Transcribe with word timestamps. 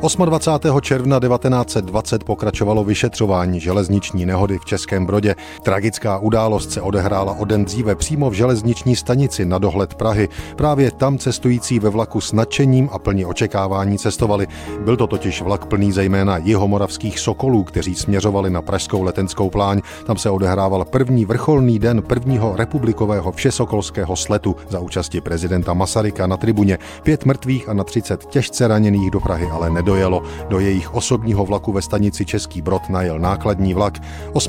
28. 0.00 0.80
června 0.80 1.20
1920 1.20 2.24
pokračovalo 2.24 2.84
vyšetřování 2.84 3.60
železniční 3.60 4.26
nehody 4.26 4.58
v 4.58 4.64
Českém 4.64 5.06
Brodě. 5.06 5.34
Tragická 5.62 6.18
událost 6.18 6.72
se 6.72 6.80
odehrála 6.80 7.32
o 7.32 7.44
den 7.44 7.64
dříve 7.64 7.94
přímo 7.94 8.30
v 8.30 8.32
železniční 8.32 8.96
stanici 8.96 9.44
na 9.44 9.58
dohled 9.58 9.94
Prahy. 9.94 10.28
Právě 10.56 10.90
tam 10.90 11.18
cestující 11.18 11.78
ve 11.78 11.88
vlaku 11.88 12.20
s 12.20 12.32
nadšením 12.32 12.88
a 12.92 12.98
plní 12.98 13.24
očekávání 13.24 13.98
cestovali. 13.98 14.46
Byl 14.84 14.96
to 14.96 15.06
totiž 15.06 15.42
vlak 15.42 15.66
plný 15.66 15.92
zejména 15.92 16.36
jihomoravských 16.36 17.18
sokolů, 17.18 17.64
kteří 17.64 17.94
směřovali 17.94 18.50
na 18.50 18.62
pražskou 18.62 19.02
letenskou 19.02 19.50
pláň. 19.50 19.80
Tam 20.06 20.16
se 20.16 20.30
odehrával 20.30 20.84
první 20.84 21.24
vrcholný 21.24 21.78
den 21.78 22.02
prvního 22.02 22.56
republikového 22.56 23.32
všesokolského 23.32 24.16
sletu 24.16 24.56
za 24.68 24.80
účasti 24.80 25.20
prezidenta 25.20 25.74
Masaryka 25.74 26.26
na 26.26 26.36
tribuně. 26.36 26.78
Pět 27.02 27.24
mrtvých 27.24 27.68
a 27.68 27.72
na 27.72 27.84
30 27.84 28.24
těžce 28.24 28.68
raněných 28.68 29.10
do 29.10 29.20
Prahy 29.20 29.46
ale 29.52 29.70
nedojelo 29.70 29.89
dojelo. 29.90 30.22
Do 30.48 30.60
jejich 30.60 30.94
osobního 30.94 31.44
vlaku 31.44 31.72
ve 31.72 31.82
stanici 31.82 32.24
Český 32.24 32.62
Brod 32.62 32.88
najel 32.88 33.18
nákladní 33.18 33.74
vlak. 33.74 33.98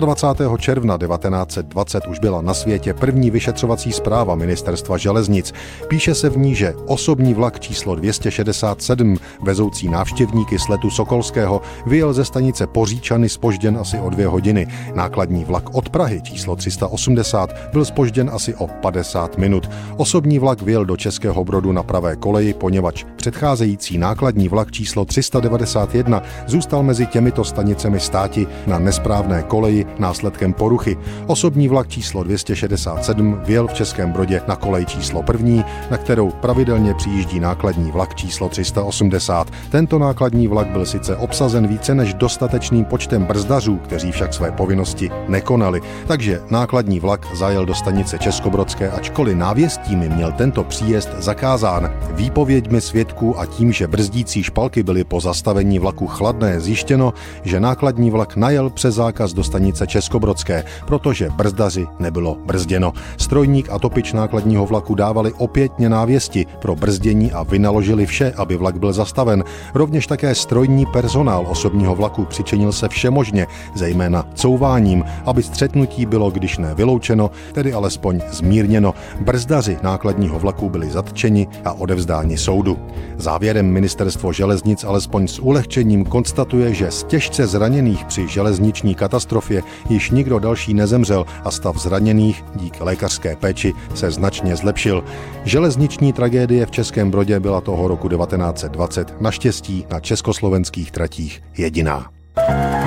28. 0.00 0.58
června 0.58 0.98
1920 0.98 2.06
už 2.06 2.18
byla 2.18 2.40
na 2.42 2.54
světě 2.54 2.94
první 2.94 3.30
vyšetřovací 3.30 3.92
zpráva 3.92 4.34
ministerstva 4.34 4.96
železnic. 4.96 5.52
Píše 5.88 6.14
se 6.14 6.30
v 6.30 6.36
ní, 6.36 6.54
že 6.54 6.74
osobní 6.86 7.34
vlak 7.34 7.60
číslo 7.60 7.94
267, 7.94 9.16
vezoucí 9.42 9.88
návštěvníky 9.88 10.58
z 10.58 10.68
letu 10.68 10.90
Sokolského, 10.90 11.60
vyjel 11.86 12.12
ze 12.12 12.24
stanice 12.24 12.66
Poříčany 12.66 13.28
spožděn 13.28 13.78
asi 13.80 13.98
o 13.98 14.10
dvě 14.10 14.26
hodiny. 14.26 14.66
Nákladní 14.94 15.44
vlak 15.44 15.74
od 15.74 15.88
Prahy 15.88 16.22
číslo 16.22 16.56
380 16.56 17.72
byl 17.72 17.84
spožděn 17.84 18.30
asi 18.32 18.54
o 18.54 18.66
50 18.66 19.38
minut. 19.38 19.70
Osobní 19.96 20.38
vlak 20.38 20.62
vyjel 20.62 20.84
do 20.84 20.96
Českého 20.96 21.44
Brodu 21.44 21.72
na 21.72 21.82
pravé 21.82 22.16
koleji, 22.16 22.54
poněvadž 22.54 23.04
předcházející 23.16 23.98
nákladní 23.98 24.48
vlak 24.48 24.70
číslo 24.70 25.04
300 25.04 25.23
391 25.30 26.22
zůstal 26.46 26.82
mezi 26.82 27.06
těmito 27.06 27.44
stanicemi 27.44 28.00
státi 28.00 28.46
na 28.66 28.78
nesprávné 28.78 29.42
koleji 29.42 29.86
následkem 29.98 30.52
poruchy. 30.52 30.96
Osobní 31.26 31.68
vlak 31.68 31.88
číslo 31.88 32.22
267 32.22 33.40
vjel 33.44 33.66
v 33.66 33.74
Českém 33.74 34.12
Brodě 34.12 34.42
na 34.48 34.56
kolej 34.56 34.86
číslo 34.86 35.22
první, 35.22 35.64
na 35.90 35.96
kterou 35.96 36.30
pravidelně 36.30 36.94
přijíždí 36.94 37.40
nákladní 37.40 37.90
vlak 37.90 38.14
číslo 38.14 38.48
380. 38.48 39.50
Tento 39.70 39.98
nákladní 39.98 40.48
vlak 40.48 40.66
byl 40.66 40.86
sice 40.86 41.16
obsazen 41.16 41.66
více 41.66 41.94
než 41.94 42.14
dostatečným 42.14 42.84
počtem 42.84 43.24
brzdařů, 43.24 43.76
kteří 43.76 44.12
však 44.12 44.34
své 44.34 44.50
povinnosti 44.52 45.10
nekonali. 45.28 45.80
Takže 46.06 46.40
nákladní 46.50 47.00
vlak 47.00 47.36
zajel 47.36 47.66
do 47.66 47.74
stanice 47.74 48.18
Českobrodské, 48.18 48.90
ačkoliv 48.90 49.36
návěstími 49.36 50.08
měl 50.08 50.32
tento 50.32 50.64
příjezd 50.64 51.08
zakázán. 51.18 51.90
Výpověďmi 52.10 52.80
svědků 52.80 53.40
a 53.40 53.46
tím, 53.46 53.72
že 53.72 53.86
brzdící 53.86 54.42
špalky 54.42 54.82
byly 54.82 55.04
po 55.14 55.20
zastavení 55.20 55.78
vlaku 55.78 56.06
Chladné 56.06 56.60
zjištěno, 56.60 57.14
že 57.42 57.60
nákladní 57.60 58.10
vlak 58.10 58.36
najel 58.36 58.70
přes 58.70 58.94
zákaz 58.94 59.32
do 59.32 59.44
stanice 59.44 59.86
Českobrodské, 59.86 60.64
protože 60.86 61.30
brzdaři 61.30 61.86
nebylo 61.98 62.36
brzděno. 62.46 62.92
Strojník 63.16 63.68
a 63.70 63.78
topič 63.78 64.12
nákladního 64.12 64.66
vlaku 64.66 64.94
dávali 64.94 65.32
opětně 65.32 65.88
návěsti 65.88 66.46
pro 66.60 66.76
brzdění 66.76 67.32
a 67.32 67.42
vynaložili 67.42 68.06
vše, 68.06 68.32
aby 68.36 68.56
vlak 68.56 68.78
byl 68.78 68.92
zastaven. 68.92 69.44
Rovněž 69.74 70.06
také 70.06 70.34
strojní 70.34 70.86
personál 70.86 71.46
osobního 71.48 71.94
vlaku 71.94 72.24
přičinil 72.24 72.72
se 72.72 72.88
všemožně, 72.88 73.46
zejména 73.74 74.26
couváním, 74.34 75.04
aby 75.24 75.42
střetnutí 75.42 76.06
bylo 76.06 76.30
když 76.30 76.58
ne 76.58 76.74
vyloučeno, 76.74 77.30
tedy 77.52 77.72
alespoň 77.72 78.20
zmírněno. 78.30 78.94
Brzdaři 79.20 79.78
nákladního 79.82 80.38
vlaku 80.38 80.70
byli 80.70 80.90
zatčeni 80.90 81.46
a 81.64 81.72
odevzdáni 81.72 82.38
soudu. 82.38 82.78
Závěrem 83.16 83.66
ministerstvo 83.66 84.32
železnic 84.32 84.84
alespoň 84.84 85.03
alespoň 85.04 85.28
s 85.28 85.38
ulehčením 85.38 86.04
konstatuje, 86.04 86.74
že 86.74 86.90
z 86.90 87.04
těžce 87.04 87.46
zraněných 87.46 88.04
při 88.04 88.28
železniční 88.28 88.94
katastrofě 88.94 89.62
již 89.88 90.10
nikdo 90.10 90.38
další 90.38 90.74
nezemřel 90.74 91.26
a 91.44 91.50
stav 91.50 91.76
zraněných 91.76 92.44
díky 92.54 92.82
lékařské 92.82 93.36
péči 93.36 93.72
se 93.94 94.10
značně 94.10 94.56
zlepšil. 94.56 95.04
Železniční 95.44 96.12
tragédie 96.12 96.66
v 96.66 96.70
Českém 96.70 97.10
Brodě 97.10 97.40
byla 97.40 97.60
toho 97.60 97.88
roku 97.88 98.08
1920 98.08 99.20
naštěstí 99.20 99.86
na 99.90 100.00
československých 100.00 100.90
tratích 100.90 101.42
jediná. 101.56 102.06
thank 102.36 102.78
you 102.78 102.83